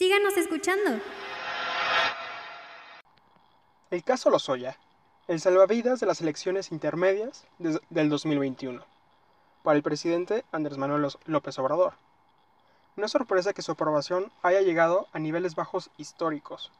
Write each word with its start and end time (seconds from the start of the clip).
Síganos 0.00 0.34
escuchando. 0.38 0.98
El 3.90 4.02
caso 4.02 4.30
Lozoya, 4.30 4.78
el 5.28 5.40
salvavidas 5.40 6.00
de 6.00 6.06
las 6.06 6.22
elecciones 6.22 6.72
intermedias 6.72 7.44
del 7.58 8.08
2021, 8.08 8.82
para 9.62 9.76
el 9.76 9.82
presidente 9.82 10.46
Andrés 10.52 10.78
Manuel 10.78 11.12
López 11.26 11.58
Obrador. 11.58 11.92
No 12.96 13.04
es 13.04 13.12
sorpresa 13.12 13.52
que 13.52 13.60
su 13.60 13.72
aprobación 13.72 14.32
haya 14.40 14.62
llegado 14.62 15.06
a 15.12 15.18
niveles 15.18 15.54
bajos 15.54 15.90
históricos. 15.98 16.72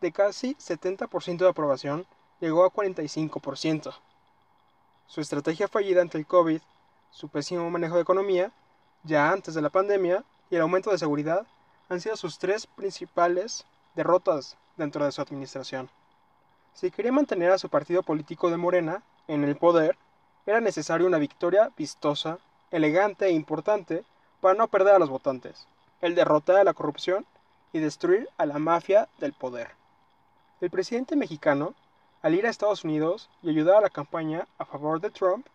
De 0.00 0.10
casi 0.10 0.56
70% 0.56 1.36
de 1.36 1.48
aprobación, 1.48 2.06
llegó 2.40 2.64
a 2.64 2.72
45%. 2.72 3.94
Su 5.06 5.20
estrategia 5.20 5.68
fallida 5.68 6.02
ante 6.02 6.18
el 6.18 6.26
COVID, 6.26 6.60
su 7.12 7.28
pésimo 7.28 7.70
manejo 7.70 7.94
de 7.94 8.02
economía, 8.02 8.50
ya 9.04 9.30
antes 9.30 9.54
de 9.54 9.62
la 9.62 9.70
pandemia, 9.70 10.24
y 10.50 10.56
el 10.56 10.62
aumento 10.62 10.90
de 10.90 10.98
seguridad 10.98 11.46
han 11.88 12.00
sido 12.00 12.16
sus 12.16 12.38
tres 12.38 12.66
principales 12.66 13.64
derrotas 13.94 14.56
dentro 14.76 15.04
de 15.04 15.12
su 15.12 15.22
administración. 15.22 15.88
Si 16.74 16.90
quería 16.90 17.12
mantener 17.12 17.52
a 17.52 17.58
su 17.58 17.68
partido 17.68 18.02
político 18.02 18.50
de 18.50 18.56
Morena 18.56 19.02
en 19.28 19.44
el 19.44 19.56
poder, 19.56 19.96
era 20.44 20.60
necesaria 20.60 21.06
una 21.06 21.18
victoria 21.18 21.72
vistosa, 21.76 22.38
elegante 22.70 23.26
e 23.26 23.30
importante 23.30 24.04
para 24.40 24.54
no 24.54 24.68
perder 24.68 24.94
a 24.94 24.98
los 24.98 25.08
votantes, 25.08 25.66
el 26.00 26.14
derrotar 26.14 26.56
a 26.56 26.64
la 26.64 26.74
corrupción 26.74 27.24
y 27.72 27.78
destruir 27.78 28.28
a 28.36 28.46
la 28.46 28.58
mafia 28.58 29.08
del 29.18 29.32
poder. 29.32 29.70
El 30.60 30.70
presidente 30.70 31.16
mexicano, 31.16 31.74
al 32.22 32.34
ir 32.34 32.46
a 32.46 32.50
Estados 32.50 32.84
Unidos 32.84 33.30
y 33.42 33.50
ayudar 33.50 33.76
a 33.76 33.80
la 33.80 33.90
campaña 33.90 34.46
a 34.58 34.64
favor 34.64 35.00
de 35.00 35.10
Trump, 35.10 35.46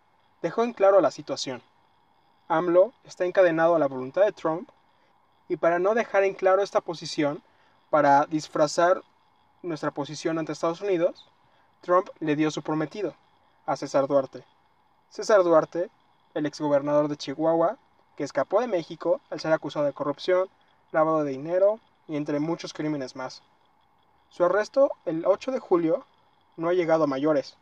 dejó 0.42 0.64
en 0.64 0.74
claro 0.74 1.02
la 1.02 1.12
situación. 1.12 1.62
AMLO 2.48 2.94
está 3.06 3.26
encadenado 3.26 3.76
a 3.76 3.80
la 3.80 3.88
voluntad 3.88 4.24
de 4.24 4.32
Trump 4.32 4.70
y 5.48 5.58
para 5.58 5.80
no 5.80 5.94
dejar 5.94 6.24
en 6.24 6.34
claro 6.34 6.62
esta 6.62 6.82
posición, 6.82 7.42
para 7.90 8.26
disfrazar 8.26 9.02
nuestra 9.62 9.92
posición 9.92 10.40
ante 10.40 10.54
Estados 10.54 10.82
Unidos, 10.82 11.28
Trump 11.82 12.10
le 12.20 12.36
dio 12.36 12.52
su 12.52 12.62
prometido 12.62 13.14
a 13.66 13.76
César 13.76 14.08
Duarte. 14.08 14.44
César 15.10 15.44
Duarte, 15.44 15.90
el 16.34 16.46
exgobernador 16.46 17.08
de 17.08 17.18
Chihuahua, 17.18 17.78
que 18.16 18.24
escapó 18.24 18.62
de 18.62 18.68
México 18.68 19.20
al 19.30 19.40
ser 19.40 19.52
acusado 19.52 19.86
de 19.86 19.94
corrupción, 19.94 20.50
lavado 20.92 21.24
de 21.24 21.32
dinero 21.32 21.80
y 22.08 22.16
entre 22.18 22.40
muchos 22.40 22.74
crímenes 22.74 23.16
más. 23.16 23.42
Su 24.30 24.46
arresto 24.46 24.92
el 25.06 25.26
8 25.26 25.52
de 25.52 25.60
julio 25.60 26.06
no 26.56 26.70
ha 26.70 26.74
llegado 26.74 27.04
a 27.04 27.08
mayores. 27.08 27.58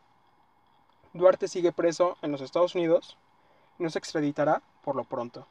Duarte 1.14 1.48
sigue 1.48 1.72
preso 1.72 2.18
en 2.22 2.32
los 2.32 2.42
Estados 2.42 2.76
Unidos 2.76 3.18
y 3.80 3.84
no 3.84 3.90
se 3.90 4.00
extraditará 4.00 4.62
por 4.84 4.96
lo 4.96 5.04
pronto. 5.04 5.48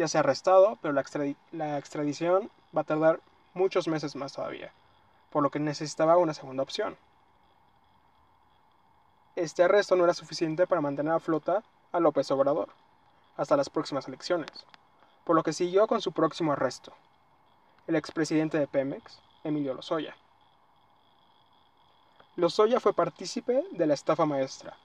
Ya 0.00 0.08
se 0.08 0.16
ha 0.16 0.20
arrestado, 0.20 0.78
pero 0.82 0.92
la, 0.92 1.04
la 1.52 1.78
extradición 1.78 2.50
va 2.76 2.80
a 2.80 2.84
tardar 2.84 3.20
muchos 3.54 3.86
meses 3.86 4.16
más 4.16 4.32
todavía 4.32 4.72
por 5.30 5.42
lo 5.42 5.50
que 5.50 5.60
necesitaba 5.60 6.16
una 6.16 6.34
segunda 6.34 6.62
opción. 6.62 6.96
Este 9.36 9.62
arresto 9.62 9.96
no 9.96 10.04
era 10.04 10.14
suficiente 10.14 10.66
para 10.66 10.80
mantener 10.80 11.12
a 11.12 11.20
flota 11.20 11.62
a 11.92 12.00
López 12.00 12.30
Obrador 12.30 12.68
hasta 13.36 13.56
las 13.56 13.70
próximas 13.70 14.06
elecciones, 14.06 14.50
por 15.24 15.36
lo 15.36 15.42
que 15.42 15.52
siguió 15.52 15.86
con 15.86 16.02
su 16.02 16.12
próximo 16.12 16.52
arresto, 16.52 16.92
el 17.86 17.96
expresidente 17.96 18.58
de 18.58 18.66
Pemex, 18.66 19.20
Emilio 19.44 19.72
Lozoya. 19.72 20.14
Lozoya 22.36 22.80
fue 22.80 22.92
partícipe 22.92 23.64
de 23.70 23.86
la 23.86 23.94
estafa 23.94 24.26
maestra, 24.26 24.76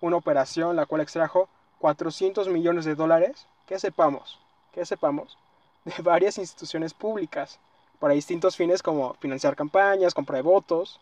una 0.00 0.16
operación 0.16 0.76
la 0.76 0.86
cual 0.86 1.00
extrajo 1.00 1.48
400 1.78 2.48
millones 2.48 2.84
de 2.84 2.94
dólares, 2.94 3.46
que 3.66 3.78
sepamos, 3.78 4.40
que 4.72 4.84
sepamos, 4.84 5.38
de 5.84 6.02
varias 6.02 6.38
instituciones 6.38 6.94
públicas, 6.94 7.58
para 7.98 8.14
distintos 8.14 8.56
fines 8.56 8.82
como 8.82 9.14
financiar 9.14 9.54
campañas, 9.54 10.14
compra 10.14 10.36
de 10.36 10.42
votos. 10.42 11.00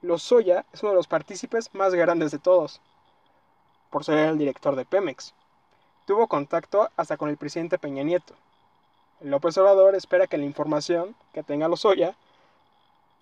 Lozoya 0.00 0.64
es 0.72 0.82
uno 0.82 0.92
de 0.92 0.96
los 0.96 1.06
partícipes 1.06 1.74
más 1.74 1.94
grandes 1.94 2.30
de 2.30 2.38
todos, 2.38 2.80
por 3.90 4.04
ser 4.04 4.18
el 4.18 4.38
director 4.38 4.74
de 4.76 4.86
Pemex. 4.86 5.34
Tuvo 6.06 6.26
contacto 6.26 6.88
hasta 6.96 7.16
con 7.16 7.28
el 7.28 7.36
presidente 7.36 7.78
Peña 7.78 8.02
Nieto. 8.02 8.34
López 9.20 9.58
Obrador 9.58 9.94
espera 9.94 10.26
que 10.26 10.38
la 10.38 10.44
información 10.44 11.14
que 11.34 11.42
tenga 11.42 11.68
Lozoya 11.68 12.14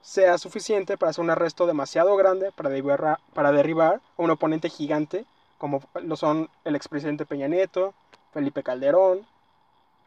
sea 0.03 0.39
suficiente 0.39 0.97
para 0.97 1.11
hacer 1.11 1.25
un 1.25 1.31
arresto 1.31 1.67
demasiado 1.67 2.15
grande 2.15 2.53
para 2.53 2.71
derribar, 2.71 3.19
para 3.35 3.51
derribar 3.51 3.95
a 3.97 4.23
un 4.23 4.31
oponente 4.31 4.69
gigante 4.69 5.25
como 5.59 5.83
lo 5.95 6.17
son 6.17 6.51
el 6.65 6.77
expresidente 6.77 7.27
Peña 7.27 7.49
Nieto, 7.49 7.95
Felipe 8.33 8.63
Calderón, 8.63 9.27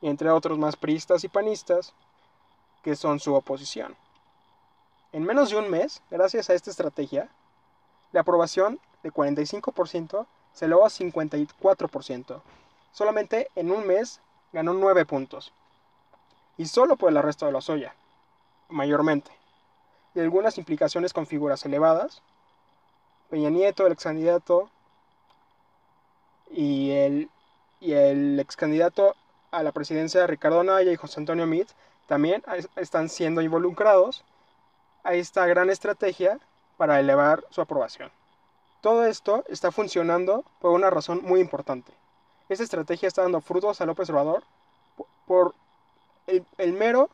entre 0.01 0.29
otros 0.29 0.57
más 0.57 0.75
priistas 0.75 1.23
y 1.23 1.27
panistas, 1.27 1.93
que 2.83 2.95
son 2.95 3.19
su 3.19 3.33
oposición. 3.33 3.95
En 5.11 5.23
menos 5.23 5.49
de 5.49 5.57
un 5.57 5.69
mes, 5.69 6.01
gracias 6.09 6.49
a 6.49 6.53
esta 6.53 6.69
estrategia, 6.69 7.29
la 8.11 8.21
aprobación 8.21 8.79
de 9.03 9.11
45% 9.11 10.25
se 10.53 10.65
elevó 10.65 10.85
a 10.85 10.89
54%. 10.89 12.41
Solamente 12.91 13.49
en 13.55 13.71
un 13.71 13.85
mes 13.85 14.19
ganó 14.51 14.73
9 14.73 15.05
puntos. 15.05 15.51
Y 16.57 16.65
solo 16.65 16.95
por 16.95 17.09
el 17.09 17.17
arresto 17.17 17.45
de 17.45 17.51
Lozoya, 17.51 17.95
mayormente. 18.67 19.31
Y 20.15 20.19
algunas 20.19 20.57
implicaciones 20.57 21.13
con 21.13 21.27
figuras 21.27 21.65
elevadas. 21.65 22.21
Peña 23.29 23.49
Nieto, 23.49 23.85
el 23.85 23.93
ex 23.93 24.03
candidato, 24.03 24.69
y 26.49 26.91
el, 26.91 27.29
y 27.79 27.93
el 27.93 28.39
ex 28.39 28.55
candidato 28.55 29.15
a 29.51 29.63
la 29.63 29.71
presidencia 29.71 30.27
Ricardo 30.27 30.63
Naya 30.63 30.91
y 30.91 30.95
José 30.95 31.19
Antonio 31.19 31.47
Meade 31.47 31.67
también 32.07 32.43
están 32.75 33.09
siendo 33.09 33.41
involucrados 33.41 34.23
a 35.03 35.13
esta 35.13 35.45
gran 35.45 35.69
estrategia 35.69 36.39
para 36.77 36.99
elevar 36.99 37.43
su 37.49 37.61
aprobación. 37.61 38.11
Todo 38.81 39.05
esto 39.05 39.43
está 39.47 39.71
funcionando 39.71 40.45
por 40.59 40.71
una 40.71 40.89
razón 40.89 41.21
muy 41.23 41.41
importante. 41.41 41.91
Esta 42.47 42.63
estrategia 42.63 43.07
está 43.07 43.21
dando 43.21 43.41
frutos 43.41 43.81
a 43.81 43.85
López 43.85 44.09
Obrador 44.09 44.43
por 45.27 45.53
el, 46.25 46.73
mero, 46.73 47.09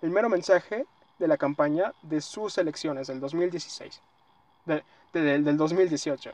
el 0.00 0.10
mero 0.10 0.28
mensaje 0.28 0.86
de 1.18 1.28
la 1.28 1.36
campaña 1.36 1.92
de 2.02 2.20
sus 2.20 2.56
elecciones 2.58 3.08
del 3.08 3.20
2016, 3.20 4.00
del 5.12 5.56
2018. 5.56 6.30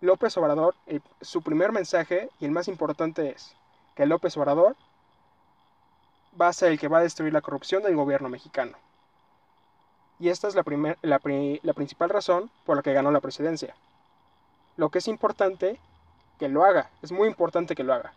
López 0.00 0.36
Obrador, 0.36 0.74
su 1.20 1.42
primer 1.42 1.72
mensaje 1.72 2.28
y 2.40 2.44
el 2.44 2.50
más 2.50 2.68
importante 2.68 3.30
es 3.30 3.54
que 3.94 4.06
López 4.06 4.36
Obrador 4.36 4.76
va 6.40 6.48
a 6.48 6.52
ser 6.52 6.72
el 6.72 6.78
que 6.78 6.88
va 6.88 6.98
a 6.98 7.02
destruir 7.02 7.32
la 7.32 7.42
corrupción 7.42 7.82
del 7.82 7.96
gobierno 7.96 8.28
mexicano. 8.28 8.76
Y 10.18 10.28
esta 10.28 10.48
es 10.48 10.54
la, 10.54 10.64
la, 11.02 11.18
principal 11.74 12.08
razón 12.08 12.50
por 12.64 12.76
la 12.76 12.82
que 12.82 12.92
ganó 12.92 13.10
la 13.10 13.20
presidencia. 13.20 13.74
Lo 14.76 14.88
que 14.88 14.98
es 14.98 15.08
importante 15.08 15.78
que 16.38 16.48
lo 16.48 16.64
haga, 16.64 16.90
es 17.02 17.12
muy 17.12 17.28
importante 17.28 17.74
que 17.74 17.84
lo 17.84 17.92
haga. 17.92 18.14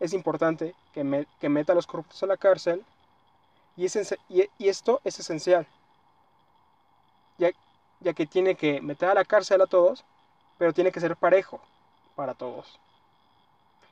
Es 0.00 0.12
importante 0.12 0.74
que, 0.92 1.26
que 1.40 1.48
meta 1.48 1.72
a 1.72 1.74
los 1.74 1.86
corruptos 1.86 2.22
a 2.22 2.26
la 2.26 2.36
cárcel 2.36 2.84
y, 3.76 3.86
y, 4.28 4.68
esto 4.68 5.00
es 5.04 5.20
esencial, 5.20 5.66
ya, 7.36 7.50
ya 8.00 8.12
que 8.12 8.26
tiene 8.26 8.56
que 8.56 8.80
meter 8.80 9.08
a 9.08 9.14
la 9.14 9.24
cárcel 9.24 9.60
a 9.60 9.66
todos, 9.66 10.04
pero 10.58 10.72
tiene 10.72 10.90
que 10.90 11.00
ser 11.00 11.16
parejo 11.16 11.60
para 12.16 12.34
todos. 12.34 12.80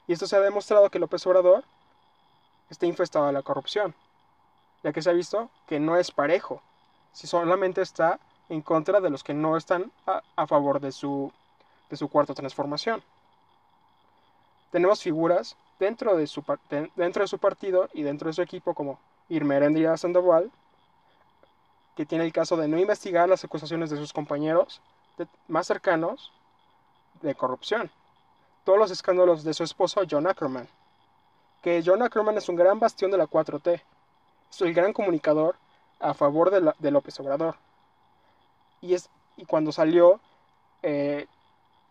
Y 0.07 0.13
esto 0.13 0.27
se 0.27 0.37
ha 0.37 0.41
demostrado 0.41 0.91
que 0.91 0.99
López 0.99 1.27
Obrador 1.27 1.65
está 2.71 2.87
infestado 2.87 3.27
de 3.27 3.33
la 3.33 3.43
corrupción, 3.43 3.95
ya 4.83 4.93
que 4.93 5.03
se 5.03 5.11
ha 5.11 5.13
visto 5.13 5.51
que 5.67 5.81
no 5.81 5.97
es 5.97 6.11
parejo, 6.11 6.63
si 7.13 7.27
solamente 7.27 7.83
está 7.83 8.21
en 8.49 8.63
contra 8.63 9.01
de 9.01 9.11
los 9.11 9.25
que 9.25 9.35
no 9.35 9.57
están 9.57 9.91
a, 10.07 10.47
favor 10.47 10.81
de 10.81 10.93
su, 10.93 11.33
de 11.91 11.97
su 11.97 12.09
cuarta 12.09 12.35
transformación. 12.35 13.03
Tenemos 14.71 15.03
figuras 15.03 15.57
dentro 15.79 16.17
de, 16.17 16.27
su, 16.27 16.45
dentro 16.95 17.23
de 17.23 17.29
su 17.29 17.39
partido 17.39 17.89
y 17.93 18.03
dentro 18.03 18.29
de 18.29 18.35
su 18.35 18.43
equipo 18.43 18.75
como 18.75 18.99
Irma 19.29 19.57
Erendria 19.57 19.97
Sandoval, 19.97 20.51
que 21.97 22.07
tiene 22.07 22.25
el 22.25 22.33
caso 22.33 22.57
de 22.57 22.69
no 22.69 22.79
investigar 22.79 23.29
las 23.29 23.43
acusaciones 23.45 23.91
de 23.91 23.97
sus 23.97 24.13
compañeros 24.13 24.81
más 25.49 25.67
cercanos 25.67 26.31
de 27.23 27.35
corrupción. 27.35 27.91
Todos 28.67 28.81
los 28.81 28.91
escándalos 28.91 29.45
de 29.45 29.55
su 29.55 29.63
esposo 29.63 30.03
John 30.11 30.27
Ackerman, 30.27 30.67
que 31.63 31.85
John 31.87 32.03
Ackerman 32.03 32.37
es 32.37 32.49
un 32.49 32.57
gran 32.57 32.81
bastión 32.81 33.13
de 33.13 33.17
la 33.17 33.29
4T. 33.29 33.81
Es 34.51 34.61
el 34.61 34.75
gran 34.75 34.93
comunicador 34.93 35.55
a 36.01 36.15
favor 36.15 36.51
de, 36.51 36.91
López 36.91 37.21
Obrador. 37.21 37.55
Y, 38.81 38.95
es, 38.95 39.09
y 39.37 39.45
cuando 39.45 39.71
salió 39.71 40.19
eh, 40.83 41.29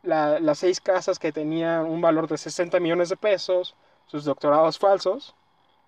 las 0.04 0.60
seis 0.60 0.82
casas 0.82 1.18
que 1.18 1.32
tenían 1.32 1.86
un 1.86 2.02
valor 2.02 2.28
de 2.28 2.38
60 2.38 2.78
millones 2.82 3.08
de 3.08 3.16
pesos, 3.16 3.74
sus 4.08 4.26
doctorados 4.26 4.78
falsos, 4.78 5.34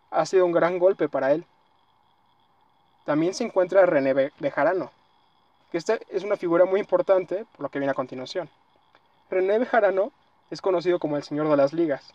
ha 0.09 0.25
sido 0.25 0.45
un 0.45 0.53
gran 0.53 0.79
golpe 0.79 1.09
para 1.09 1.33
él. 1.33 1.43
También 3.03 3.33
se 3.33 3.43
encuentra 3.43 3.85
René 3.85 4.31
Bejarano, 4.39 4.89
que 5.69 5.79
esta 5.79 5.99
es 6.07 6.23
una 6.23 6.37
figura 6.37 6.63
muy 6.63 6.79
importante 6.79 7.45
por 7.51 7.63
lo 7.63 7.69
que 7.69 7.79
viene 7.79 7.91
a 7.91 7.93
continuación. 7.93 8.49
René 9.29 9.59
Bejarano 9.59 10.13
es 10.49 10.61
conocido 10.61 10.99
como 10.99 11.17
el 11.17 11.23
Señor 11.23 11.49
de 11.49 11.57
las 11.57 11.73
Ligas 11.73 12.13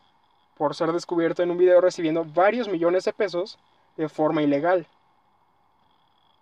por 0.57 0.75
ser 0.75 0.93
descubierto 0.93 1.43
en 1.43 1.51
un 1.51 1.59
video 1.59 1.81
recibiendo 1.81 2.25
varios 2.25 2.69
millones 2.69 3.05
de 3.05 3.13
pesos 3.13 3.59
de 3.97 4.09
forma 4.09 4.43
ilegal. 4.43 4.87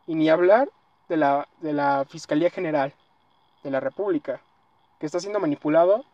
Y 0.07 0.15
ni 0.15 0.29
hablar 0.29 0.69
de 1.09 1.17
la, 1.17 1.49
de 1.61 1.73
la 1.73 2.05
Fiscalía 2.09 2.51
General 2.51 2.93
de 3.63 3.71
la 3.71 3.81
República, 3.81 4.41
que 4.99 5.07
está 5.07 5.21
siendo 5.21 5.41
manipulado 5.41 6.05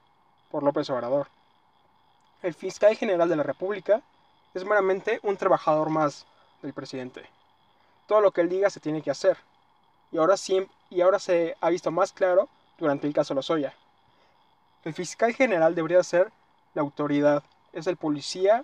por 0.51 0.63
López 0.63 0.89
Obrador. 0.91 1.29
El 2.43 2.55
fiscal 2.55 2.95
general 2.97 3.29
de 3.29 3.37
la 3.37 3.43
República 3.43 4.03
es 4.55 4.65
meramente 4.65 5.19
un 5.23 5.37
trabajador 5.37 5.91
más 5.91 6.27
del 6.63 6.73
presidente. 6.73 7.29
Todo 8.07 8.21
lo 8.21 8.31
que 8.31 8.43
él 8.43 8.49
diga 8.49 8.71
se 8.71 8.81
tiene 8.81 9.03
que 9.03 9.11
hacer. 9.11 9.37
Y 10.13 10.19
ahora, 10.19 10.37
y 10.91 11.01
ahora 11.01 11.19
se 11.19 11.57
ha 11.61 11.71
visto 11.71 11.91
más 11.91 12.13
claro 12.13 12.49
durante 12.79 13.07
el 13.07 13.13
caso 13.13 13.35
Lozoya. 13.35 13.75
El 14.87 14.95
fiscal 14.95 15.35
general 15.35 15.75
debería 15.75 16.01
ser 16.05 16.31
la 16.75 16.83
autoridad, 16.83 17.43
es 17.73 17.89
el 17.89 17.97
policía 17.97 18.63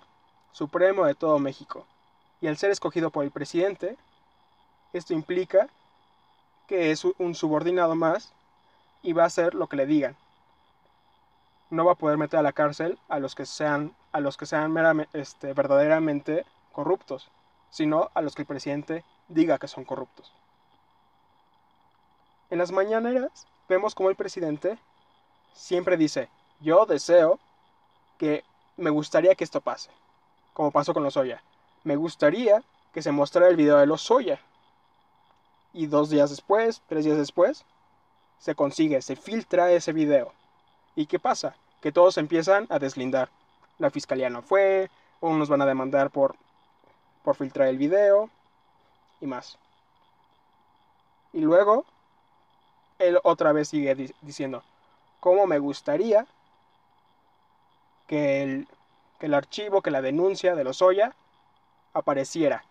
supremo 0.52 1.04
de 1.04 1.16
todo 1.16 1.40
México. 1.40 1.84
Y 2.40 2.46
al 2.46 2.56
ser 2.56 2.70
escogido 2.70 3.10
por 3.10 3.24
el 3.24 3.32
presidente, 3.32 3.96
esto 4.92 5.14
implica 5.14 5.68
que 6.68 6.92
es 6.92 7.04
un 7.04 7.34
subordinado 7.34 7.96
más 7.96 8.32
y 9.02 9.14
va 9.14 9.24
a 9.24 9.26
hacer 9.26 9.54
lo 9.54 9.66
que 9.66 9.74
le 9.74 9.84
digan. 9.84 10.14
No 11.70 11.86
va 11.86 11.92
a 11.94 11.96
poder 11.96 12.18
meter 12.18 12.38
a 12.38 12.44
la 12.44 12.52
cárcel 12.52 13.00
a 13.08 13.18
los 13.18 13.34
que 13.34 13.44
sean, 13.44 13.92
a 14.12 14.20
los 14.20 14.36
que 14.36 14.46
sean 14.46 15.08
este, 15.14 15.54
verdaderamente 15.54 16.46
corruptos, 16.70 17.32
sino 17.70 18.12
a 18.14 18.22
los 18.22 18.36
que 18.36 18.42
el 18.42 18.46
presidente 18.46 19.04
diga 19.26 19.58
que 19.58 19.66
son 19.66 19.84
corruptos. 19.84 20.32
En 22.48 22.58
las 22.58 22.70
mañaneras 22.70 23.48
vemos 23.68 23.96
como 23.96 24.08
el 24.08 24.14
presidente 24.14 24.78
siempre 25.54 25.96
dice, 25.96 26.28
yo 26.60 26.86
deseo 26.86 27.38
que 28.18 28.44
me 28.76 28.90
gustaría 28.90 29.34
que 29.34 29.44
esto 29.44 29.60
pase, 29.60 29.90
como 30.52 30.70
pasó 30.70 30.94
con 30.94 31.02
los 31.02 31.16
Oya. 31.16 31.42
Me 31.84 31.96
gustaría 31.96 32.62
que 32.92 33.02
se 33.02 33.12
mostrara 33.12 33.48
el 33.48 33.56
video 33.56 33.78
de 33.78 33.86
los 33.86 34.02
Soya. 34.02 34.40
Y 35.72 35.86
dos 35.86 36.10
días 36.10 36.30
después, 36.30 36.82
tres 36.88 37.04
días 37.04 37.16
después, 37.16 37.64
se 38.38 38.54
consigue, 38.54 39.00
se 39.02 39.16
filtra 39.16 39.72
ese 39.72 39.92
video. 39.92 40.32
¿Y 40.94 41.06
qué 41.06 41.18
pasa? 41.18 41.56
Que 41.80 41.92
todos 41.92 42.18
empiezan 42.18 42.66
a 42.70 42.78
deslindar. 42.78 43.30
La 43.78 43.90
fiscalía 43.90 44.30
no 44.30 44.42
fue, 44.42 44.90
unos 45.20 45.48
van 45.48 45.62
a 45.62 45.66
demandar 45.66 46.10
por, 46.10 46.36
por 47.22 47.36
filtrar 47.36 47.68
el 47.68 47.78
video, 47.78 48.30
y 49.20 49.26
más. 49.26 49.58
Y 51.32 51.40
luego, 51.40 51.86
él 52.98 53.18
otra 53.22 53.52
vez 53.52 53.68
sigue 53.68 54.12
diciendo, 54.20 54.62
¿cómo 55.22 55.46
me 55.46 55.60
gustaría 55.60 56.26
que 58.08 58.42
el, 58.42 58.68
que 59.20 59.26
el 59.26 59.34
archivo, 59.34 59.80
que 59.80 59.92
la 59.92 60.02
denuncia 60.02 60.56
de 60.56 60.64
los 60.64 60.82
Oya 60.82 61.14
apareciera? 61.94 62.64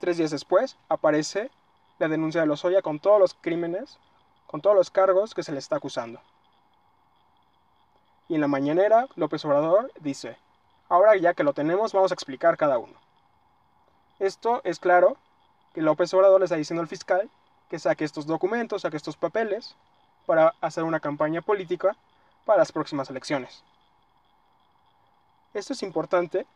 Tres 0.00 0.16
días 0.16 0.32
después 0.32 0.76
aparece 0.88 1.52
la 2.00 2.08
denuncia 2.08 2.40
de 2.40 2.48
Lozoya 2.48 2.82
con 2.82 2.98
todos 2.98 3.20
los 3.20 3.34
crímenes, 3.34 3.98
con 4.48 4.60
todos 4.60 4.74
los 4.74 4.90
cargos 4.90 5.32
que 5.32 5.44
se 5.44 5.52
le 5.52 5.60
está 5.60 5.76
acusando. 5.76 6.20
Y 8.28 8.34
en 8.34 8.40
la 8.40 8.48
mañanera, 8.48 9.06
López 9.14 9.44
Obrador 9.44 9.92
dice, 10.00 10.38
ahora 10.88 11.16
ya 11.16 11.34
que 11.34 11.44
lo 11.44 11.52
tenemos, 11.52 11.92
vamos 11.92 12.10
a 12.10 12.14
explicar 12.14 12.56
cada 12.56 12.78
uno. 12.78 12.94
Esto 14.18 14.60
es 14.64 14.80
claro 14.80 15.16
que 15.72 15.82
López 15.82 16.12
Obrador 16.14 16.40
le 16.40 16.46
está 16.46 16.56
diciendo 16.56 16.82
al 16.82 16.88
fiscal 16.88 17.30
que 17.70 17.78
saque 17.78 18.04
estos 18.04 18.26
documentos, 18.26 18.82
saque 18.82 18.96
estos 18.96 19.16
papeles, 19.16 19.76
para 20.28 20.54
hacer 20.60 20.84
una 20.84 21.00
campaña 21.00 21.40
política 21.40 21.96
para 22.44 22.58
las 22.58 22.70
próximas 22.70 23.08
elecciones. 23.08 23.64
Esto 25.54 25.72
es 25.72 25.82
importante 25.82 26.46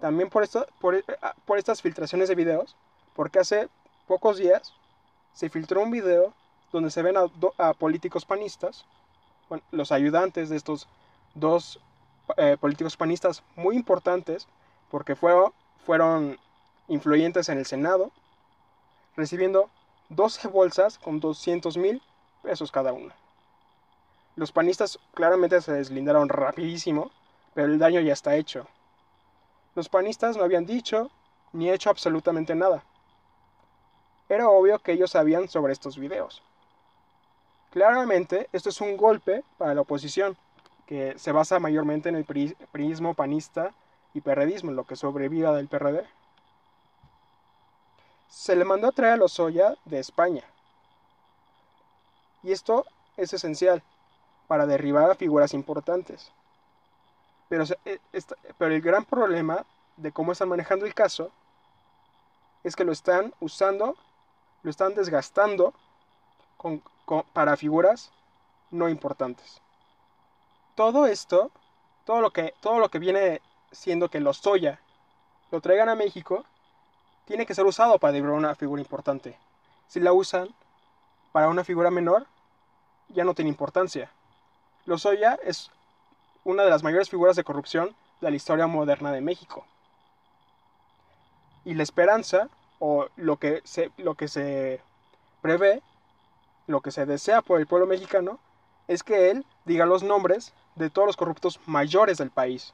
también 0.00 0.30
por, 0.30 0.42
esto, 0.42 0.66
por, 0.80 1.04
por 1.44 1.58
estas 1.58 1.82
filtraciones 1.82 2.26
de 2.26 2.34
videos, 2.34 2.74
porque 3.14 3.38
hace 3.38 3.68
pocos 4.06 4.38
días 4.38 4.72
se 5.34 5.50
filtró 5.50 5.82
un 5.82 5.90
video 5.90 6.32
donde 6.72 6.90
se 6.90 7.02
ven 7.02 7.16
a, 7.18 7.74
políticos 7.74 8.24
panistas, 8.24 8.86
los 9.70 9.92
ayudantes 9.92 10.48
de 10.48 10.56
estos 10.56 10.88
dos 11.34 11.78
eh, 12.38 12.56
políticos 12.58 12.96
panistas 12.96 13.42
muy 13.56 13.76
importantes, 13.76 14.48
porque 14.90 15.14
fueron, 15.14 15.52
fueron 15.84 16.38
influyentes 16.88 17.50
en 17.50 17.58
el 17.58 17.66
Senado, 17.66 18.10
recibiendo 19.16 19.68
12 20.08 20.48
bolsas 20.48 20.98
con 20.98 21.20
200 21.20 21.76
mil 21.76 22.00
pesos 22.48 22.72
cada 22.72 22.92
una. 22.92 23.14
Los 24.36 24.52
panistas 24.52 24.98
claramente 25.14 25.60
se 25.60 25.72
deslindaron 25.72 26.28
rapidísimo, 26.28 27.10
pero 27.54 27.66
el 27.68 27.78
daño 27.78 28.00
ya 28.00 28.12
está 28.12 28.36
hecho. 28.36 28.66
Los 29.74 29.88
panistas 29.88 30.36
no 30.36 30.44
habían 30.44 30.66
dicho 30.66 31.10
ni 31.52 31.70
hecho 31.70 31.90
absolutamente 31.90 32.54
nada 32.54 32.82
era 34.28 34.48
obvio 34.48 34.78
que 34.78 34.92
ellos 34.92 35.12
sabían 35.12 35.48
sobre 35.48 35.72
estos 35.72 35.98
videos. 35.98 36.42
Claramente, 37.70 38.48
esto 38.52 38.68
es 38.68 38.80
un 38.80 38.96
golpe 38.96 39.44
para 39.56 39.74
la 39.74 39.82
oposición, 39.82 40.36
que 40.86 41.18
se 41.18 41.32
basa 41.32 41.58
mayormente 41.58 42.08
en 42.08 42.16
el 42.16 42.24
priismo 42.24 43.14
panista 43.14 43.72
y 44.14 44.20
perredismo, 44.20 44.72
lo 44.72 44.84
que 44.84 44.96
sobreviva 44.96 45.54
del 45.54 45.68
PRD. 45.68 46.06
Se 48.28 48.56
le 48.56 48.64
mandó 48.64 48.88
a 48.88 48.92
traer 48.92 49.14
a 49.14 49.16
Lozoya 49.16 49.74
de 49.84 49.98
España. 49.98 50.44
Y 52.42 52.52
esto 52.52 52.86
es 53.16 53.32
esencial 53.32 53.82
para 54.46 54.66
derribar 54.66 55.10
a 55.10 55.14
figuras 55.14 55.54
importantes. 55.54 56.30
Pero, 57.48 57.64
e, 57.84 58.00
pero 58.58 58.74
el 58.74 58.80
gran 58.80 59.04
problema 59.04 59.64
de 59.96 60.12
cómo 60.12 60.32
están 60.32 60.48
manejando 60.48 60.86
el 60.86 60.94
caso 60.94 61.30
es 62.62 62.76
que 62.76 62.84
lo 62.84 62.92
están 62.92 63.32
usando 63.40 63.96
lo 64.62 64.70
están 64.70 64.94
desgastando 64.94 65.72
para 67.32 67.56
figuras 67.56 68.10
no 68.70 68.88
importantes. 68.88 69.60
Todo 70.74 71.06
esto, 71.06 71.50
todo 72.04 72.20
lo 72.20 72.30
que, 72.30 72.54
todo 72.60 72.78
lo 72.78 72.88
que 72.88 72.98
viene 72.98 73.40
siendo 73.72 74.08
que 74.08 74.20
los 74.20 74.38
Soya 74.38 74.80
lo 75.50 75.60
traigan 75.60 75.88
a 75.88 75.94
México, 75.94 76.44
tiene 77.24 77.46
que 77.46 77.54
ser 77.54 77.66
usado 77.66 77.98
para 77.98 78.12
derribar 78.12 78.36
una 78.36 78.54
figura 78.54 78.82
importante. 78.82 79.38
Si 79.86 80.00
la 80.00 80.12
usan 80.12 80.48
para 81.32 81.48
una 81.48 81.64
figura 81.64 81.90
menor, 81.90 82.26
ya 83.08 83.24
no 83.24 83.34
tiene 83.34 83.50
importancia. 83.50 84.10
Los 84.86 85.02
Soya 85.02 85.38
es 85.44 85.70
una 86.44 86.64
de 86.64 86.70
las 86.70 86.82
mayores 86.82 87.10
figuras 87.10 87.36
de 87.36 87.44
corrupción 87.44 87.94
de 88.20 88.30
la 88.30 88.36
historia 88.36 88.66
moderna 88.66 89.12
de 89.12 89.20
México. 89.20 89.66
Y 91.64 91.74
la 91.74 91.82
esperanza 91.82 92.48
o 92.78 93.08
lo 93.16 93.36
que 93.36 93.60
se, 93.64 93.90
lo 93.96 94.14
que 94.14 94.28
se 94.28 94.80
prevé, 95.42 95.82
lo 96.66 96.80
que 96.80 96.90
se 96.90 97.06
desea 97.06 97.42
por 97.42 97.60
el 97.60 97.66
pueblo 97.66 97.86
mexicano, 97.86 98.38
es 98.86 99.02
que 99.02 99.30
él 99.30 99.44
diga 99.64 99.84
los 99.84 100.02
nombres 100.02 100.54
de 100.76 100.90
todos 100.90 101.06
los 101.06 101.16
corruptos 101.16 101.60
mayores 101.66 102.18
del 102.18 102.30
país. 102.30 102.72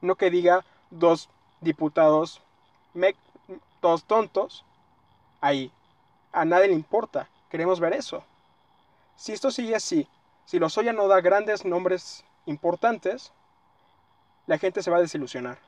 No 0.00 0.16
que 0.16 0.30
diga 0.30 0.64
dos 0.90 1.28
diputados, 1.60 2.42
dos 3.80 4.04
tontos, 4.04 4.64
ahí. 5.40 5.70
A 6.32 6.44
nadie 6.44 6.68
le 6.68 6.74
importa. 6.74 7.28
Queremos 7.50 7.80
ver 7.80 7.92
eso. 7.92 8.24
Si 9.16 9.32
esto 9.32 9.50
sigue 9.50 9.74
así, 9.74 10.08
si 10.44 10.58
Lozoya 10.58 10.92
no 10.92 11.08
da 11.08 11.20
grandes 11.20 11.64
nombres 11.64 12.24
importantes, 12.46 13.32
la 14.46 14.58
gente 14.58 14.82
se 14.82 14.90
va 14.90 14.98
a 14.98 15.00
desilusionar 15.00 15.58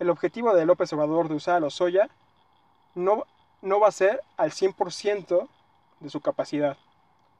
el 0.00 0.08
objetivo 0.08 0.54
de 0.54 0.66
López 0.66 0.92
Obrador 0.92 1.28
de 1.28 1.34
usar 1.36 1.56
a 1.56 1.60
Lozoya 1.60 2.08
no, 2.94 3.24
no 3.62 3.78
va 3.78 3.88
a 3.88 3.92
ser 3.92 4.22
al 4.36 4.50
100% 4.50 5.46
de 6.00 6.10
su 6.10 6.20
capacidad, 6.20 6.76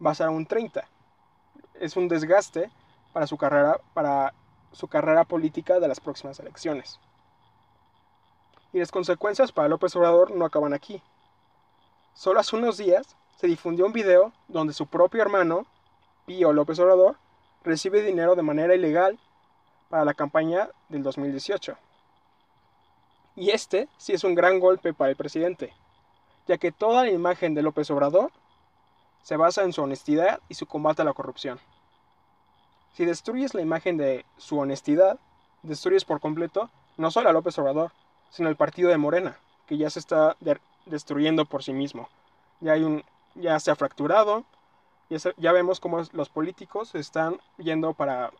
va 0.04 0.10
a 0.10 0.14
ser 0.14 0.26
a 0.26 0.30
un 0.30 0.46
30%. 0.46 0.84
Es 1.80 1.96
un 1.96 2.08
desgaste 2.08 2.70
para 3.14 3.26
su 3.26 3.38
carrera, 3.38 3.80
para 3.94 4.34
su 4.72 4.87
carrera 4.87 5.25
política 5.25 5.80
de 5.80 5.88
las 5.88 5.99
próximas 5.99 6.38
elecciones. 6.38 7.00
Y 8.75 8.78
las 8.78 8.92
consecuencias 8.92 9.50
para 9.50 9.68
López 9.68 9.96
Obrador 9.96 10.30
no 10.30 10.44
acaban 10.44 10.75
aquí. 10.75 11.02
Solo 12.21 12.39
hace 12.39 12.55
unos 12.55 12.77
días 12.77 13.17
se 13.39 13.47
difundió 13.47 13.87
un 13.87 13.95
video 13.95 14.35
donde 14.47 14.75
su 14.75 14.87
propio 14.87 15.23
hermano, 15.23 15.65
Pío 16.27 16.53
López 16.53 16.79
Obrador, 16.79 17.17
recibe 17.65 18.03
dinero 18.03 18.37
de 18.37 18.43
manera 18.43 18.75
ilegal 18.75 19.19
para 19.89 20.05
la 20.05 20.12
campaña 20.12 20.69
del 20.91 21.03
2018. 21.03 21.79
Y 23.37 23.53
este 23.53 23.89
sí 23.97 24.12
es 24.12 24.23
un 24.23 24.35
gran 24.35 24.61
golpe 24.61 24.93
para 24.93 25.09
el 25.09 25.17
presidente, 25.17 25.73
ya 26.47 26.59
que 26.59 26.73
toda 26.73 27.05
la 27.05 27.11
imagen 27.11 27.55
de 27.55 27.62
López 27.62 27.91
Obrador 27.91 28.31
se 29.23 29.39
basa 29.39 29.62
en 29.62 29.73
su 29.73 29.81
honestidad 29.83 30.41
y 30.50 30.57
su 30.57 30.67
combate 30.67 31.00
a 31.00 31.07
la 31.07 31.15
corrupción. 31.15 31.59
Si 32.93 33.07
destruyes 33.07 33.55
la 33.55 33.62
imagen 33.62 33.97
de 33.97 34.27
su 34.37 34.59
honestidad, 34.59 35.19
destruyes 35.62 36.05
por 36.05 36.21
completo 36.21 36.69
no 36.99 37.11
solo 37.11 37.31
a 37.31 37.33
López 37.33 37.59
Obrador, 37.59 37.93
sino 38.29 38.50
al 38.50 38.57
partido 38.57 38.91
de 38.91 38.99
Morena, 38.99 39.39
que 39.67 39.79
ya 39.79 39.89
se 39.89 40.00
está 40.00 40.37
destruyendo 40.90 41.44
por 41.44 41.62
sí 41.62 41.73
mismo. 41.73 42.09
Ya, 42.61 42.73
hay 42.73 42.82
un, 42.82 43.04
ya 43.35 43.59
se 43.61 43.70
ha 43.70 43.76
fracturado, 43.76 44.44
ya, 45.09 45.18
ya 45.37 45.52
vemos 45.52 45.80
cómo 45.80 46.02
los 46.12 46.28
políticos 46.28 46.94
están 46.94 47.40
yendo 47.56 47.94
para 47.94 48.30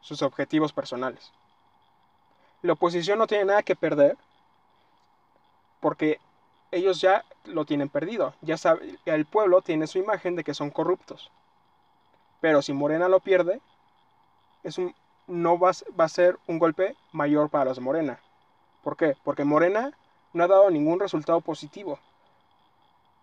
sus 0.00 0.22
objetivos 0.22 0.72
personales. 0.72 1.32
La 2.62 2.74
oposición 2.74 3.18
no 3.18 3.26
tiene 3.26 3.46
nada 3.46 3.62
que 3.62 3.74
perder 3.74 4.16
porque 5.80 6.20
ellos 6.70 7.00
ya 7.00 7.24
lo 7.44 7.64
tienen 7.64 7.88
perdido. 7.88 8.34
Ya 8.40 8.56
sabe, 8.56 8.98
el 9.04 9.26
pueblo 9.26 9.62
tiene 9.62 9.86
su 9.86 9.98
imagen 9.98 10.36
de 10.36 10.44
que 10.44 10.54
son 10.54 10.70
corruptos. 10.70 11.30
Pero 12.40 12.62
si 12.62 12.72
Morena 12.72 13.08
lo 13.08 13.20
pierde, 13.20 13.60
es 14.62 14.78
un, 14.78 14.94
no 15.26 15.58
va, 15.58 15.72
va 15.98 16.04
a 16.04 16.08
ser 16.08 16.38
un 16.46 16.58
golpe 16.58 16.96
mayor 17.12 17.50
para 17.50 17.66
los 17.66 17.76
de 17.76 17.82
Morena. 17.82 18.20
¿Por 18.82 18.96
qué? 18.96 19.16
Porque 19.22 19.44
Morena 19.44 19.92
no 20.32 20.44
ha 20.44 20.48
dado 20.48 20.70
ningún 20.70 21.00
resultado 21.00 21.40
positivo. 21.40 21.98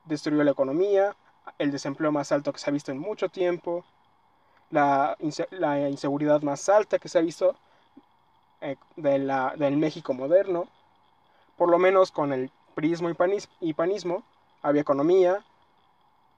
Destruyó 0.05 0.43
la 0.43 0.51
economía, 0.51 1.15
el 1.57 1.71
desempleo 1.71 2.11
más 2.11 2.31
alto 2.31 2.53
que 2.53 2.59
se 2.59 2.69
ha 2.69 2.73
visto 2.73 2.91
en 2.91 2.99
mucho 2.99 3.29
tiempo, 3.29 3.83
la, 4.71 5.17
inseguridad 5.19 6.41
más 6.41 6.69
alta 6.69 6.99
que 6.99 7.09
se 7.09 7.17
ha 7.17 7.21
visto 7.21 7.55
eh, 8.61 8.75
de 8.95 9.19
del 9.57 9.77
México 9.77 10.13
moderno. 10.13 10.67
Por 11.57 11.69
lo 11.69 11.79
menos 11.79 12.11
con 12.11 12.31
el 12.31 12.51
prismo 12.75 13.09
y 13.59 13.73
panismo 13.73 14.23
había 14.61 14.81
economía, 14.81 15.43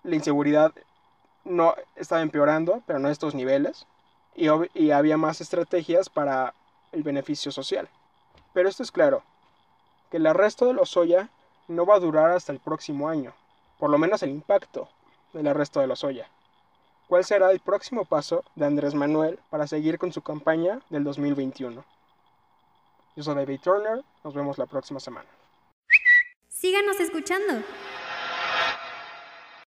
la 0.03 0.15
inseguridad 0.15 0.73
no 1.43 1.75
estaba 1.95 2.21
empeorando, 2.21 2.81
pero 2.85 2.99
no 2.99 3.07
a 3.07 3.11
estos 3.11 3.35
niveles, 3.35 3.85
y 4.35 4.91
había 4.91 5.17
más 5.17 5.41
estrategias 5.41 6.09
para 6.09 6.53
el 6.91 7.03
beneficio 7.03 7.51
social. 7.51 7.89
Pero 8.53 8.69
esto 8.69 8.83
es 8.83 8.91
claro, 8.91 9.23
que 10.11 10.17
el 10.17 10.27
arresto 10.27 10.65
de 10.65 10.73
los 10.73 10.89
Soya 10.89 11.29
no 11.69 11.85
va 11.85 11.95
a 11.95 11.99
durar 11.99 12.31
hasta 12.31 12.51
el 12.51 12.59
próximo 12.59 13.07
año, 13.07 13.33
por 13.79 13.89
lo 13.89 13.97
menos 13.97 14.21
el 14.21 14.29
impacto 14.29 14.89
del 15.33 15.47
arresto 15.47 15.79
de 15.79 15.87
los 15.87 15.99
Soya. 15.99 16.29
¿Cuál 17.07 17.23
será 17.23 17.51
el 17.51 17.61
próximo 17.61 18.05
paso 18.05 18.43
de 18.55 18.65
Andrés 18.65 18.93
Manuel 18.93 19.39
para 19.49 19.67
seguir 19.67 19.97
con 19.97 20.11
su 20.11 20.21
campaña 20.21 20.81
del 20.89 21.03
2021? 21.05 21.83
Yo 23.15 23.23
soy 23.23 23.35
David 23.35 23.59
Turner, 23.61 24.03
nos 24.23 24.33
vemos 24.33 24.57
la 24.57 24.65
próxima 24.65 24.99
semana. 24.99 25.27
Síganos 26.49 26.99
escuchando. 26.99 27.63